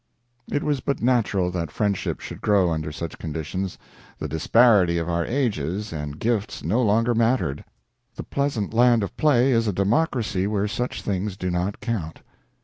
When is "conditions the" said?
3.19-4.27